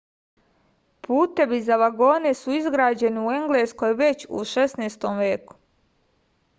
putevi 1.07 1.59
za 1.67 1.77
vagone 1.83 2.33
su 2.41 2.55
izgrađeni 2.61 3.27
u 3.27 3.31
engleskoj 3.37 3.93
već 4.03 4.27
u 4.39 4.43
16. 4.57 5.11
veku 5.23 5.61